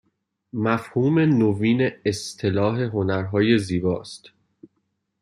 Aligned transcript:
مفهوم 0.53 1.19
نوین 1.19 1.91
اصطلاح 2.05 2.79
هنرهای 2.81 3.57
زیباست 3.57 4.29